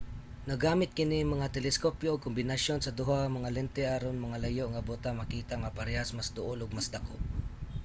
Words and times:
naggamit 0.47 0.91
kini 0.97 1.17
nga 1.21 1.33
mga 1.35 1.51
teleskopyo 1.55 2.09
og 2.13 2.23
kombinasyon 2.27 2.79
sa 2.81 2.95
duha 2.99 3.19
nga 3.41 3.53
lente 3.57 3.83
aron 3.95 4.15
ang 4.15 4.23
mga 4.25 4.41
layo 4.43 4.65
nga 4.69 4.85
butang 4.89 5.15
makita 5.17 5.53
nga 5.59 5.73
parehas 5.77 6.09
mas 6.17 6.29
duol 6.37 6.59
ug 6.61 6.75
mas 6.77 6.89
dako 6.95 7.15